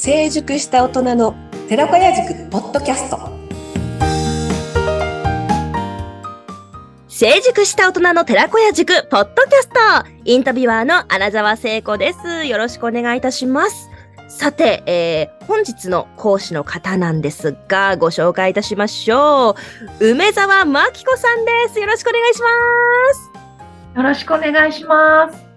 [0.00, 1.34] 成熟した大人の
[1.68, 3.18] 寺子屋塾ポッドキャスト
[7.08, 9.74] 成熟した大人の寺子屋塾ポッドキャスト
[10.24, 13.90] インタビュアーの穴沢聖子ですよろしくお願いいたします
[14.28, 19.56] さて、えー、本日の講師の方なんですが、ご紹介いたしましょ
[20.00, 20.10] う。
[20.10, 21.80] 梅沢真紀子さんです。
[21.80, 22.46] よろしくお願いしま
[23.94, 23.96] す。
[23.96, 25.47] よろしくお願いします。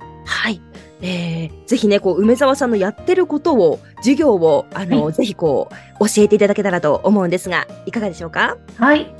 [1.02, 1.10] はい。
[1.10, 8.58] えー、ぜひね、こう、梅沢さんのやってることを、授業を、あの、はい、ぜひこう、教えていただけたらと思うんですが、いかがでしょうか？
[8.78, 9.14] はい。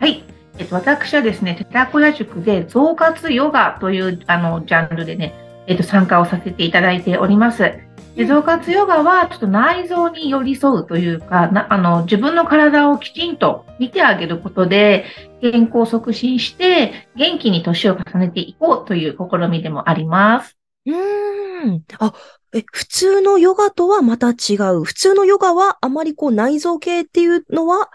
[0.00, 0.24] はい。
[0.58, 5.34] えっと、私はですね、寺子屋塾で、増活ヨガという、あの、ジャンルでね、
[5.66, 7.72] えっと、参加をさせていただいております。
[8.16, 15.04] で増活ヨガはちょっと内臓に寄り添うというかなあの自分の体をきちんと見てあげることで
[15.40, 20.56] 健康を促進して元気に年を重ねていこうという試みでもあります。
[20.86, 20.94] うん。
[21.98, 22.14] あ、
[22.54, 24.84] え、普通のヨガとはまた違う。
[24.84, 27.90] 普通のヨガはあまりこう内臓系っていうのは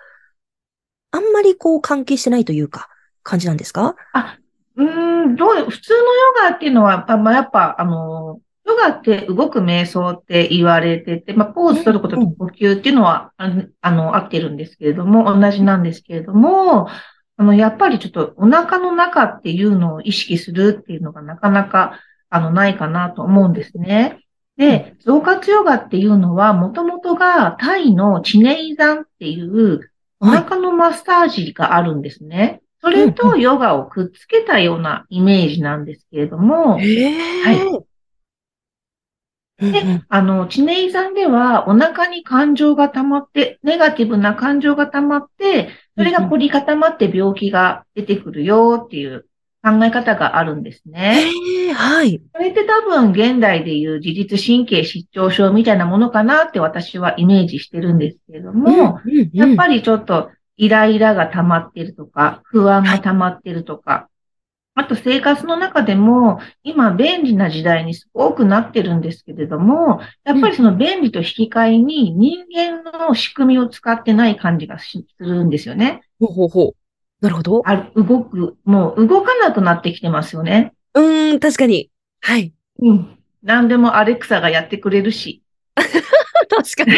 [1.11, 2.89] あんまりこう関係してないというか
[3.23, 3.95] 感じなんですか？
[4.13, 4.37] あ、
[4.75, 6.03] うん、どう、普通のヨ
[6.49, 16.87] ガっていうのは、まあ、やっぱ、あの、ヨガって動く瞑想って言われてて、まあ、ポーズ取ることと呼吸っていうのは、あの、合ってるんですけれども、同じなんですけれども、
[17.37, 21.99] あの、やっぱりちょっとお腹の中っていうのを意識するっていうのがなかなか、
[22.33, 24.19] あの、ないかなと思うんですね。
[24.57, 32.61] で、増活ヨガっていうのは、もともとがタイのチネイザンっていうお腹のマッサージがあるんですね。
[32.81, 36.91] それとヨガをくっつけたようなイメージなんですけれども、はい。
[39.71, 49.27] で、あの、チネイさんでは、お腹に感情が溜まって、ネガティブな感情が溜まって、それが凝り固まって病気が出てくるよっていう
[49.63, 51.31] 考え方があるんですね。
[51.73, 52.21] はい。
[52.33, 64.09] それって多分、現代でいう自律神経失調症みたいなものかなって私はイメージしてるんですけれども、うんうんうん、やっぱりちょっとイライラが溜まってるとか、不安が溜まってるとか、
[64.75, 76.01] あと生活の中でも、今便利な時代にすごくなってるんですけれども、やっぱりその便利と引き換えに人間の仕組みを使ってない感じがするんですよね。
[76.19, 76.82] ほうほうほう。
[77.23, 77.61] なるほど。
[77.65, 80.73] あ動く、もう動かなくなってきてますよね。
[80.93, 81.89] うん、確かに。
[82.19, 82.51] はい。
[82.79, 83.17] うん。
[83.41, 85.41] 何でもアレクサがやってくれるし。
[85.73, 86.91] 確かに。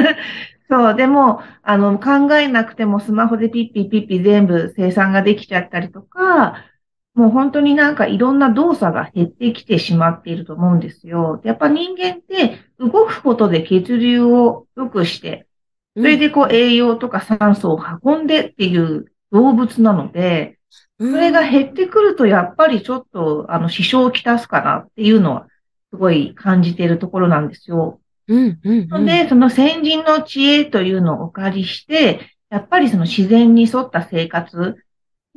[0.70, 6.64] そう、でも、あの、考えなくてもスマホでピッピピッピ全部生産ができちゃったりとか、
[7.12, 11.42] もう本当になんかいろんな動作が減ってきてしまっていると思うんですよ。
[11.44, 15.46] やっぱ人間って動くことで血流を良くして、
[15.94, 20.58] それでこう栄養とか酸素を運んでっていう動物なので、
[20.98, 25.46] それが減ってくるとやっぱりちょっとあの支障をきたすかなっていうのは
[25.92, 28.00] すごい感じているところなんですよ。
[28.26, 34.76] うんうんうん、で、その先人の知恵というのをお借りして、やっぱりその自然に沿った生活、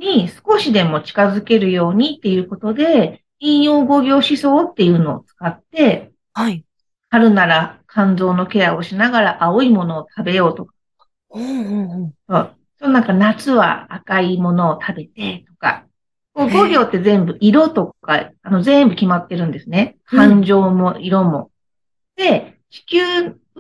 [0.02, 6.66] に少しでも近づけるようにっていうことで、引用語行思想っていうのを使って、はい。
[7.10, 10.74] 春なら肝臓のケアをしながら青いものを食べようとか。
[11.32, 12.50] うんうんうん。
[12.90, 15.86] なんか夏は赤いものを食べてとか。
[16.34, 19.98] こう語行って全部色とか、あの全部決まってるんですね。
[20.06, 21.52] 感情も色も。
[22.18, 23.02] うん、で、地球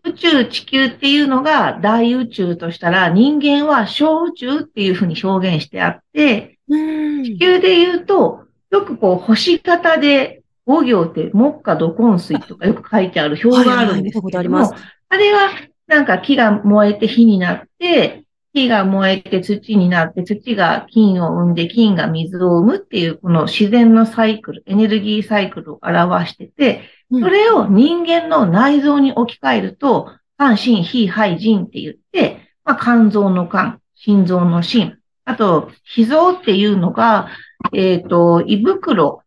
[0.03, 14.73] 宇宙、地球っていうのが大宇宙としたら、人間は小宇宙っていうふうに表現してあって、地球で言うと、よくこう、星型で五行って木下土根水とかよく書いてある表があるんですけども、
[15.09, 15.49] あれは
[15.87, 18.20] なんか木が燃えて火になって、
[18.53, 37.29] 木が燃えて土になって、土が金を生んで、金が水を生むっていう、この自然のサイクル、エネルギーサイクルを表してて、それを人間の内臓に置き換えると、肝、心、脾、肺、腎って言って、まあ、肝臓の肝、心臓の心、あと、脾臓っていうのが、
[37.73, 39.23] えっ、ー、と、胃袋、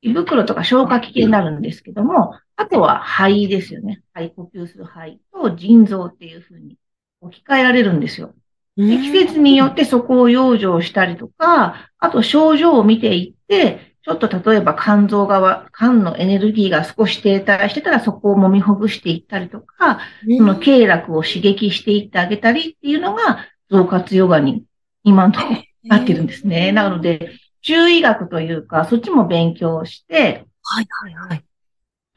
[0.00, 4.02] 胃袋とか消化器系になるんですけども、あとは肺ですよね。
[4.14, 6.76] 肺、呼吸する肺と腎臓っていうふうに
[7.20, 8.34] 置き換えられるんですよ。
[8.78, 19.98] 季節によってそこを養生したりとか、あと症状を見ていって、ちょっと例えば肝臓側、肝のエネルギーが少し停滞してたらそこを揉みほぐしていったりとか、
[20.38, 24.64] その経絡を刺激していってあげたりっていうのが増活ヨガに
[25.02, 26.72] 今のところなってるんですね。
[26.72, 27.32] なので、
[27.62, 31.40] 中医学というか、そっちも勉強して、はいはいはい。
[31.40, 31.44] ち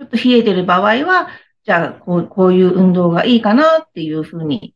[0.02, 1.30] ょっと冷えてる場合は、
[1.64, 4.76] じゃあこう、こういう運動がいいかなっていうふうに、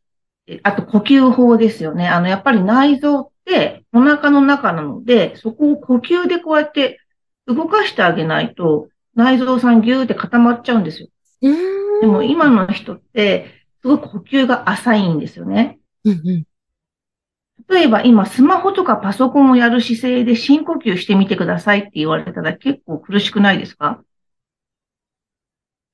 [0.63, 2.07] あと呼吸法ですよね。
[2.07, 6.99] あの、やっぱり内臓ってお腹の中なので、そこを呼吸でこうやって
[7.47, 11.07] 動かしてあげないと、内臓さんギューって固まっちゃうんですよ。
[11.41, 13.51] うんでも今の人って、
[13.81, 15.79] すごい呼吸が浅いんですよね。
[16.03, 16.43] うんうん。
[17.69, 24.03] 例えば今スマホとかパソコンをやる姿勢で深呼吸してみてくださいって言われたら結構苦しくないですか？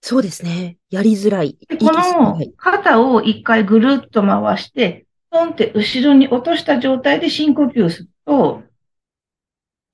[0.01, 0.77] そうですね。
[0.89, 1.57] やりづらい。
[1.69, 8.63] でこのはい肩を一回ぐるっと回して、トンって後ろに落とした状態で深呼吸すると、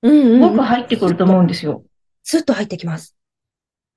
[0.02, 0.50] うんうんうん。
[0.50, 1.84] すごく入ってくると思うんですよ。
[2.22, 3.14] スッと入ってきます。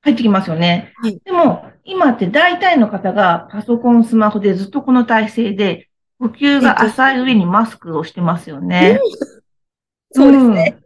[0.01, 0.93] 入ってきますよね。
[0.97, 8.99] はいでも、今って大体の方がパソコン、スマホでずっとこの体勢で、呼吸が浅い上にマスクをしてますよね。
[10.11, 10.77] そうですね。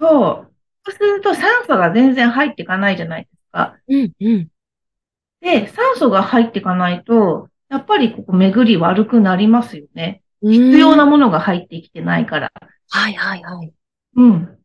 [0.00, 0.08] うん。
[0.08, 0.52] そう。
[0.84, 3.76] そうすると酸素が全然入っていかないじゃないですか。
[3.88, 4.48] うんうん。
[5.42, 10.22] で、酸素が入っていかないと、やっぱりここ巡り悪くなりますよね。
[10.40, 12.52] 必必要なものが入ってきてないから。
[12.90, 13.72] はいはいはい。
[14.16, 14.58] うん。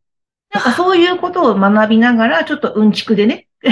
[0.50, 3.68] なんかそういうことを学びながら、ちょっとうんちくでね、 レ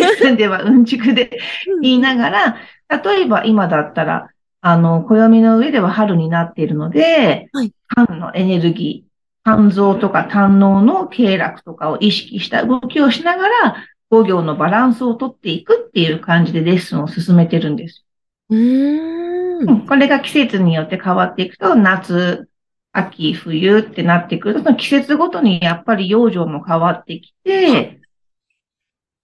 [0.00, 1.38] ッスンではうんちくで
[1.82, 2.56] 言いながら、
[2.88, 4.30] 例えば今だったら、
[4.60, 7.72] あの、暦の上では春になっているので、はい
[8.06, 13.76] 肝のエネルギー、肝臓とか胆のの経絡とかを意識した動きをしながら、
[14.10, 18.04] 五行のバランスをとっていくっていう感じでレッスンを進めてるんです。
[18.50, 22.48] うんんこれが季節によって変わっていくと、夏、
[22.92, 28.00] 秋、冬ってなってくると、その季節ごとにやっぱり養生も変わってきて、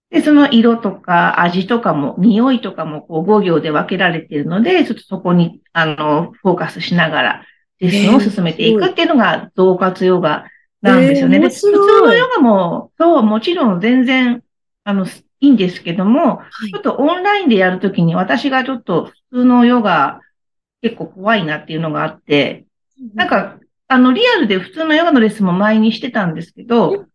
[0.09, 7.45] で、その色とか味とかも、匂いとかもこう5行で分けられているので、ちょっとそこに、あの、フォーカスしながら、
[7.79, 10.45] レッスンを進めていくっていうのが、同活ヨガ
[10.81, 11.37] なんですよね。
[11.37, 14.41] えー普通のヨガも、そう、もちろん全然、
[14.85, 15.09] あの、い
[15.47, 20.21] いんですけども、はいちょっとオンラインでやるときに私がちょっと普通のヨガ
[20.81, 22.65] 結構怖いなっていうのがあって、
[23.15, 27.07] なんか、あの、リアルで普通のヨガのレッスンも前にしてたんですけうんど、うん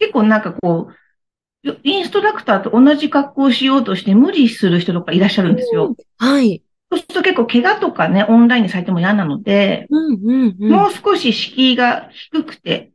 [0.00, 5.94] 結構なんかこう、よインストラクターと同じ格好をしようとして無理する人とかいらっしゃるんですよ。
[6.18, 6.62] はい。
[6.90, 10.70] そうすると結構怪我とかね、オンラインでされても嫌なので、うんうんうん。
[10.70, 12.92] もう少し敷居が低くて、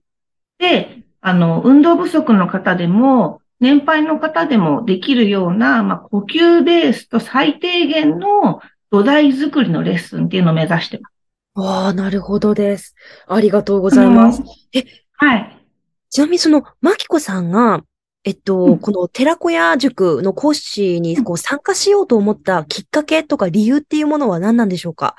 [0.59, 11.13] で、あの、運動不足の方でも、年配の方でもできるような、まあ、呼吸ベースと最低限の土台作りのレッスンっていうのを目指してます。
[11.55, 12.95] ああ、なるほどです。
[13.27, 14.41] ありがとうございます。
[14.73, 15.65] えはい。
[16.09, 17.83] ちなみにその、マキコさんが、
[18.23, 25.15] えっと、うんこの寺子屋塾の講師にこう参加しようと思ったきっかけとか理由っていうものは何なんでしょうか？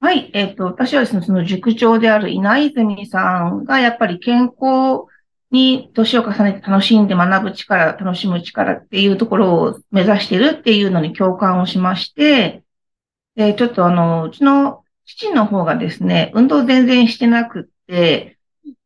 [0.00, 0.30] はい。
[0.34, 5.06] えっ、と、私はですね、その塾長である稲泉さんが、やっぱり健康
[5.50, 12.62] に年を重ねて楽しんで学ぶ力、楽しむ力っていうところを目指してるっていうのに共感をしまして、
[13.36, 18.38] で、ちょっとあの、うちの父の方がですね、運動全然してなくって、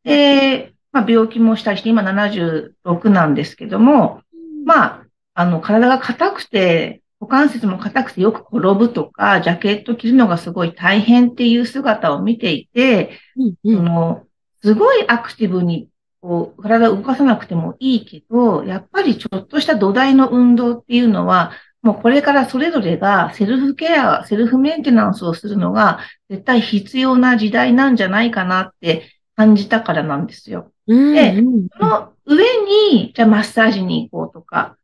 [0.03, 4.21] で、まあ病気もしたりして、今76なんですけども、
[4.65, 13.77] まあ、あの、体が硬くて、股関節も硬くてよく転ぶとか、ジャケット着るのがすごい大変っていう姿を見ていて、うんうん。
[13.77, 14.23] その、
[14.63, 15.87] すごいアクティブに、
[16.21, 21.51] こう、体を動かさなくてもいいけど、やっぱりちょっとした土台の運動っていうのは、
[21.81, 30.71] もうこれからそれぞれがセルフケア、セルフメンテナンスをするのが絶対必要な時代なんじゃないかなって感じたからなんですよ。
[30.87, 32.45] うんでうんその上
[32.91, 34.77] に、じゃあマッサージに行こうとか、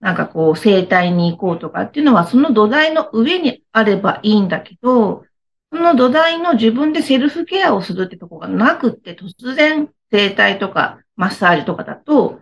[0.00, 5.24] なんかこう整体に行こうとかっていうのはその土台の上にあればいいんだけど、
[5.72, 12.40] その土台の自分でセルフケアをするってとこがなくって突然整体とかマッサージとかだと、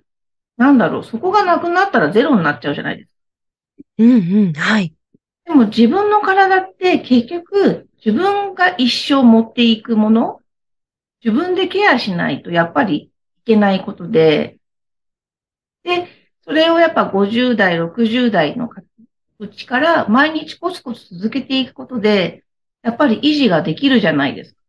[0.57, 3.15] なんだろう、そこがなくなったらゼロになっちゃうじゃないですか。
[3.99, 4.53] うんうん。
[4.53, 4.95] はい。
[5.45, 10.41] でも自分の体って結局自分が一生持っていくもの、
[11.25, 13.11] 自分でケアしないとやっぱりい
[13.45, 14.59] けないことで、
[15.83, 16.09] で、
[16.43, 18.69] それをやっぱ50代、60代の
[19.39, 22.45] うちから毎日コツコツ続けていくことで、
[22.83, 24.61] やっぱり維持ができるじゃないですか。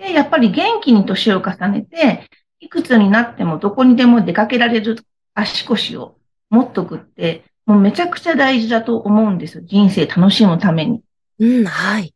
[0.00, 2.26] で、やっぱり元気に年を重ねて、
[2.58, 4.96] いくつになってもどこにでも出かけられる
[5.34, 6.16] 足腰を
[6.48, 9.62] 持っとくって、もうめちゃくちゃ大事だと思うんですよ。
[9.64, 11.02] 人生楽しむために。
[11.38, 12.14] うん、はい。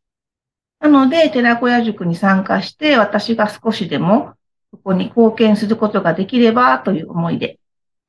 [0.79, 4.33] なので、寺子屋塾に参加して、私が少しでも、
[4.71, 7.59] そこに貢献することができれば、という思いで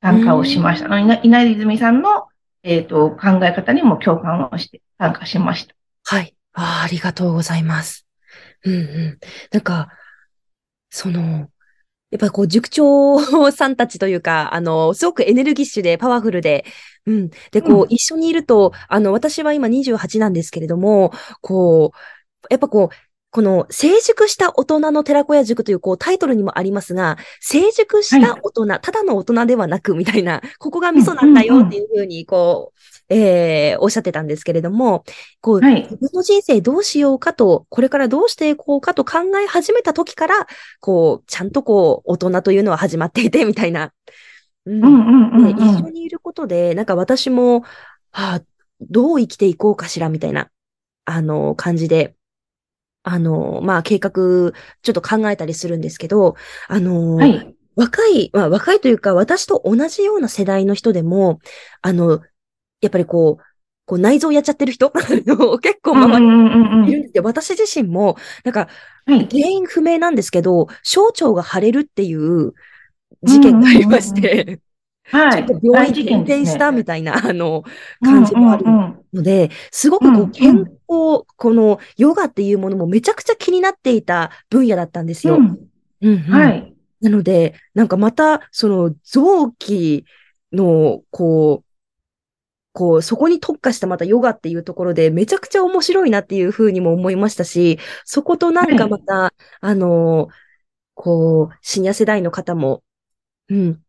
[0.02, 0.99] 参加をしました。
[0.99, 2.26] 稲稲荷泉さんの、
[2.62, 5.75] えっ、と、考え方にも共感をして参加しました。
[6.04, 6.35] はい。
[6.54, 8.06] ああ、ありがとうございます。
[8.67, 9.19] うんうん。
[9.53, 9.89] なんか、
[10.91, 11.51] その、
[12.11, 16.65] やっぱりこう、塾長さんたちというか、あの、すごくエネルギッシュでパワフルで、
[17.07, 17.31] うん。
[17.51, 22.97] で、こう、うん一緒にいると、あの、私は今28なんですけれども、こう、やっぱこう、
[23.31, 35.05] この成熟した大人の寺子屋塾というこうタイトルにもありますが、成熟した大人、ただの大人ではなくみたいな、ここが味噌なんだよっていうふうにこう、えー、おっしゃってたんですけれども、
[35.41, 40.47] こう、はい自分の人生どうしようかと、これからどうしていこうかと考え始めた時から、
[40.81, 43.93] こう、ちゃんとこう、大人というのは始まっていて、みたいな。
[44.65, 45.69] うんうんうんうんねうん。
[45.77, 47.61] 一緒にいることで、なんか私も、
[48.11, 48.43] はあ、
[48.81, 50.51] どう生きていこうかしら、みたいな、
[51.05, 52.17] あの、感じで、
[53.05, 54.51] あの、まあ、計画、ちょ
[54.91, 56.35] っと考えたりするんですけど、
[56.67, 57.57] あの、はい。
[57.77, 61.39] 若い、まあ、若いというか、私と同じような世代の人でも、
[61.83, 62.23] あの、
[62.80, 63.45] やっぱりこう、
[63.87, 64.90] こう内臓やっちゃってる人？
[65.61, 67.21] 結構周りにいるんで。
[67.21, 68.68] 私自身も、なんか、
[69.06, 69.28] はい。
[69.30, 72.52] 原因不明なんですけど、小腸が腫れるっていう
[73.23, 74.61] 事件がありまして、
[75.04, 75.47] はい。
[75.47, 77.62] ちょっと病院大事転したみたいな、あの、
[78.02, 78.64] 感じもある
[79.12, 85.37] ので、すごくこう健康、このヨガっていうものもめちゃくちゃ気になっていた分野だったんですよ。
[85.37, 85.71] うん
[86.02, 86.75] うんうんはい。
[87.00, 90.04] なので、なんかまた、その臓器
[90.52, 91.66] の、こう、
[92.76, 100.28] こう、そこに特化したまたヨガっていうところでめちゃくちゃ面白いなっていうふうにも思いましたし、そことなんかまた、あの、
[100.92, 102.83] こう、シニア世代の方も、
[103.49, 103.83] うん、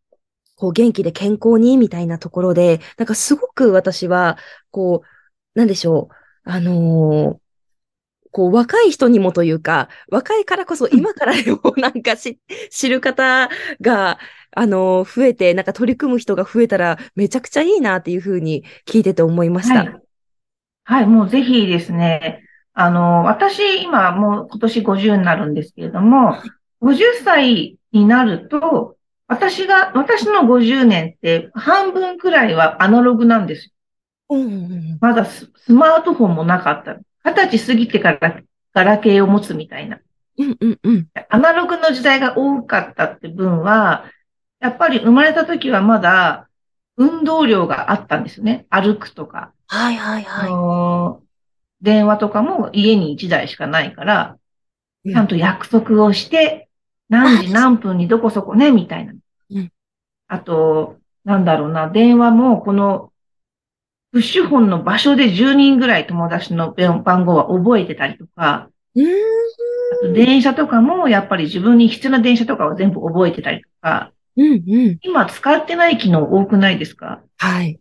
[0.56, 4.38] こう元気で健康にみたいなところで、なんかすごく私は、
[4.72, 6.16] こう、なんでしょう、
[6.50, 7.48] あのー
[8.32, 12.40] こう、若い人にもというか、若いからこそ今からでもなんかし
[12.70, 13.50] 知る方
[13.82, 14.20] が、
[14.58, 19.84] あのー増えて、なんか取り組む人が増えたらめちゃくちゃいいなっていうふうに聞いてて思いました。
[19.84, 20.02] はい。
[20.84, 26.38] はい、もうぜひですね、あの、私、今もう今年50になるんですけれども、
[26.82, 28.98] 50歳になると、
[29.28, 33.72] 私が、私の50年って半分くらいはアナログなんですよ。
[34.30, 36.98] うんうんうんまだススマートフォンもなかった。
[37.24, 38.42] 二十歳過ぎてから
[38.74, 40.00] ガラケーを持つみたいな。
[40.38, 44.06] うんうんうんアナログの時代が多かったって分は、
[44.60, 46.48] やっぱり生まれた時はまだ
[46.96, 48.66] 運動量があったんですよね。
[48.70, 49.54] 歩くとか。
[49.68, 50.52] はいはいあはい。
[50.52, 51.28] のー
[51.80, 54.38] 電話とかも家に1台しかないから、
[55.06, 56.68] うんちゃんと約束をして、
[57.08, 59.14] 何時何分にどこそこね、みたいな
[59.52, 59.72] うん。
[60.28, 63.14] あと、なんだろうな、電話もこの、
[64.12, 68.70] プッシュ本の場所で10人ぐらい友達の番号は覚えてたりとか、
[69.92, 74.56] あと電車とかもやっぱり自分に必要な電車とかを全部覚えてたりとか、うんう
[74.92, 75.00] ん。
[75.02, 77.22] 今使ってない機能多くないですか？
[77.38, 77.80] はい。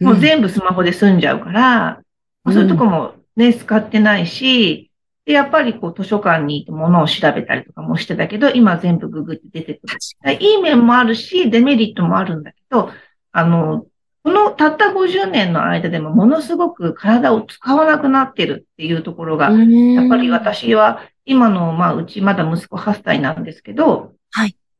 [0.00, 2.02] もう全部スマホで済んじゃうから、
[2.42, 4.90] まあそういうとこもね、使ってないし、
[5.24, 10.32] で、やっぱりこう図書館に行って物を調べたりとかもしてたけど、今全部ググって出てくる。
[10.40, 12.90] いい面もあるし、デメリットもあるんだけど、
[13.32, 13.86] あの、
[14.22, 24.10] このたった50年の間でもものすごく体を使わなくなってるっていうところが、やっぱり私は今の、まあ、うちまだ息子8歳なんですけど、はい。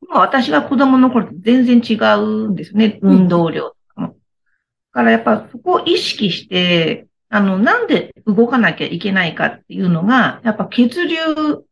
[0.08, 2.98] まあ私が子供の頃と全然違うんですね。
[3.02, 4.08] うん運動量とかも。
[4.08, 4.14] だ
[4.92, 11.16] からやっぱそこを意識して、あの、なんで動かなきゃいけないかっていうのが、やっぱ血流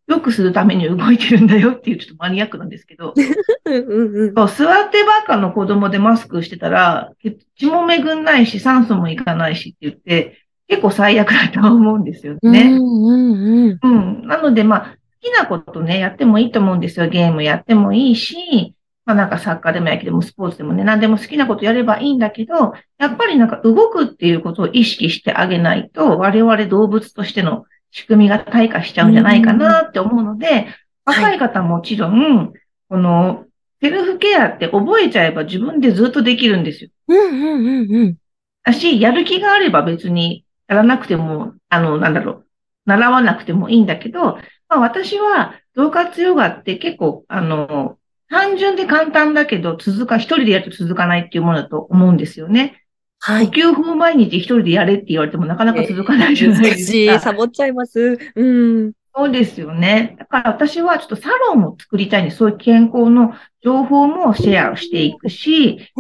[0.08, 3.14] 良くするために動いてるんだよっていうちょっとマニアックなんですけど、
[3.66, 4.34] うんうんうん。
[4.34, 7.12] そう座ってばっかの子供でマスクしてたら、
[7.56, 12.62] 血も巡んないし酸素もいかないしって言って、結構最悪だと思うんですよね。
[12.62, 13.78] うんうんうん。
[13.82, 13.88] う
[14.24, 14.26] ん。
[14.26, 17.08] なので、まあ、好きなことね、やってもいいと思うんですよ。
[17.08, 18.74] ゲームやってもいいし、
[19.04, 30.68] まあなんかサッカーでも野球でもスポーツでもね、何でも好きなことやればいいんだけど、やっぱりなんか動くっていうことを意識してあげないと、我々動物としての仕組みが退化しちゃうんじゃないかなって思うので、
[31.04, 32.52] 若い方はもちろん、
[32.88, 33.44] この、
[33.80, 36.90] セルフケアって覚えちゃえば自分でずっとできるんですよ。
[37.08, 38.16] うんうんうんうん。
[38.64, 42.46] だし、やる気があれば別にやらなくても、あの、なんだろう、
[42.86, 44.38] 習わなくてもいいんだけど、
[44.72, 47.98] まあ私は、同活ヨガって結構、あの、
[48.30, 52.82] 単純で簡単だけど、続か、一人でやると続かないっていうものだと思うんですよね。
[53.18, 53.46] はい。
[53.48, 57.08] 呼吸法を毎日一人でやれって言われてもなかなか続かないじゃないです難しい。
[57.08, 57.20] か。
[57.20, 58.18] サボっちゃいます。
[58.34, 58.92] うん。
[59.14, 60.16] そうですよね。
[60.18, 62.38] だから私はちょっとサロンを作りたいんです。
[62.38, 65.92] そういう健康の情報もシェアをしていくし、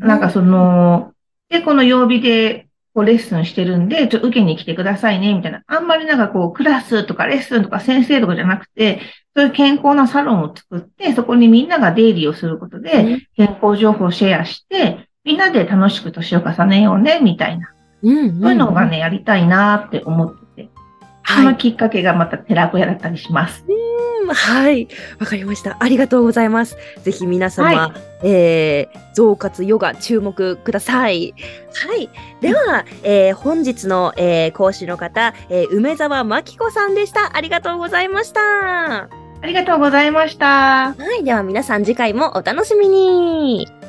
[0.00, 1.12] なんかその、
[1.48, 2.65] で、この曜日で
[2.96, 5.62] こうレッスンしてるんで、ちょっと受けに来てくださいね、みたいな。
[5.66, 9.02] あんまりなんかこう、クラスとかレッスンとか先生とかじゃなくて、
[9.36, 17.70] そういう健康なサロンを作って、そこにみんなが出入りをすることで、健康情報をシェアして、みんなで楽しく年を重ねようね、みたいな。
[18.02, 18.40] うん。
[18.40, 20.45] そういうのがね、やりたいなって思って
[21.26, 21.32] て。
[21.32, 23.64] そのきっかけがまた寺子屋だったりします。
[23.68, 23.76] うん
[24.34, 24.88] はい。
[25.18, 25.76] わかりました。
[25.80, 26.76] ありがとうございます。
[27.02, 31.34] ぜひ皆様、はえー、増活ヨガ注目ください。
[31.74, 32.10] はい。
[32.40, 37.36] では、えー本日の、えー講師の方、えー梅沢真紀子さんでした。
[37.36, 38.40] ありがとうございました。
[38.40, 39.08] は
[39.42, 40.94] ありがとうございました。
[41.20, 41.24] い。
[41.24, 43.85] では皆さん次回もお楽しみに。